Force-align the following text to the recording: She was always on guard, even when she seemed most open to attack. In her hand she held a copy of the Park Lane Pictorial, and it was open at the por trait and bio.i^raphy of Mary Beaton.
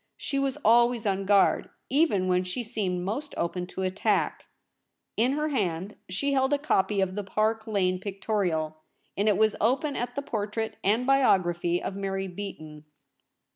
She 0.17 0.39
was 0.39 0.57
always 0.65 1.05
on 1.05 1.27
guard, 1.27 1.69
even 1.87 2.27
when 2.27 2.43
she 2.43 2.63
seemed 2.63 3.05
most 3.05 3.35
open 3.37 3.67
to 3.67 3.83
attack. 3.83 4.45
In 5.15 5.33
her 5.33 5.49
hand 5.49 5.95
she 6.09 6.33
held 6.33 6.53
a 6.53 6.57
copy 6.57 7.01
of 7.01 7.13
the 7.13 7.23
Park 7.23 7.67
Lane 7.67 7.99
Pictorial, 7.99 8.77
and 9.15 9.27
it 9.29 9.37
was 9.37 9.55
open 9.61 9.95
at 9.95 10.15
the 10.15 10.23
por 10.23 10.47
trait 10.47 10.73
and 10.83 11.05
bio.i^raphy 11.05 11.79
of 11.83 11.95
Mary 11.95 12.27
Beaton. 12.27 12.85